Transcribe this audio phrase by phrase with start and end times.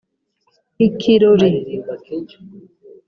[0.87, 1.47] Ikirori